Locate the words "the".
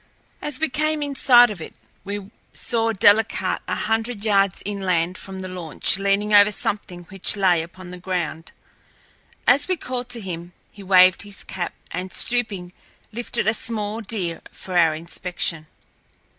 5.41-5.47, 7.91-7.99